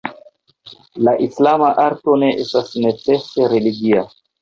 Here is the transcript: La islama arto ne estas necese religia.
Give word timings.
La 1.09 1.13
islama 1.27 1.69
arto 1.85 2.17
ne 2.25 2.33
estas 2.47 2.75
necese 2.89 3.55
religia. 3.57 4.07